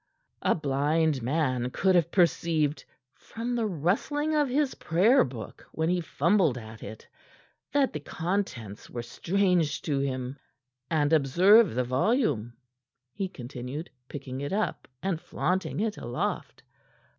"A 0.41 0.55
blind 0.55 1.21
man 1.21 1.69
could 1.69 1.93
have 1.93 2.09
perceived, 2.11 2.85
from 3.13 3.53
the 3.55 3.67
rustling 3.67 4.33
of 4.33 4.49
his 4.49 4.73
prayer 4.73 5.23
book 5.23 5.67
when 5.73 5.89
he 5.89 6.01
fumbled 6.01 6.57
at 6.57 6.81
it, 6.81 7.07
that 7.71 7.93
the 7.93 7.99
contents 7.99 8.89
were 8.89 9.03
strange 9.03 9.79
to 9.83 9.99
him. 9.99 10.39
And 10.89 11.13
observe 11.13 11.75
the 11.75 11.83
volume," 11.83 12.53
he 13.13 13.27
continued, 13.29 13.91
picking 14.09 14.41
it 14.41 14.51
up 14.53 14.87
and 15.03 15.21
flaunting 15.21 15.79
it 15.79 15.97
aloft. 15.97 16.63